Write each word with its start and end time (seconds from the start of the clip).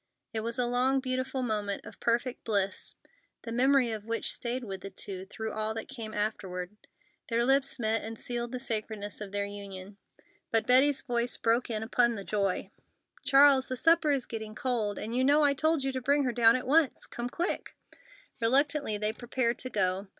It 0.33 0.39
was 0.39 0.57
a 0.57 0.65
long, 0.65 0.99
beautiful 0.99 1.43
moment 1.43 1.85
of 1.85 1.99
perfect 1.99 2.43
bliss, 2.43 2.95
the 3.43 3.51
memory 3.51 3.91
of 3.91 4.03
which 4.03 4.33
stayed 4.33 4.63
with 4.63 4.81
the 4.81 4.89
two 4.89 5.25
through 5.27 5.51
all 5.51 5.75
that 5.75 5.87
came 5.87 6.11
afterward. 6.11 6.75
Then 7.29 7.37
their 7.37 7.45
lips 7.45 7.79
met 7.79 8.03
and 8.03 8.17
sealed 8.17 8.51
the 8.51 8.59
sacredness 8.59 9.21
of 9.21 9.31
their 9.31 9.45
union. 9.45 9.97
But 10.49 10.65
Betty's 10.65 11.03
voice 11.03 11.37
broke 11.37 11.69
in 11.69 11.83
upon 11.83 12.15
the 12.15 12.23
joy: 12.23 12.71
"Charles, 13.23 13.67
the 13.67 13.77
supper 13.77 14.11
is 14.11 14.25
getting 14.25 14.55
cold, 14.55 14.97
and 14.97 15.15
you 15.15 15.23
know 15.23 15.43
I 15.43 15.53
told 15.53 15.83
you 15.83 15.91
to 15.91 16.01
bring 16.01 16.23
her 16.23 16.33
down 16.33 16.55
at 16.55 16.65
once. 16.65 17.05
Come 17.05 17.29
quick!" 17.29 17.75
Reluctantly 18.41 18.97
they 18.97 19.13
prepared 19.13 19.59
to 19.59 19.69
go. 19.69 20.07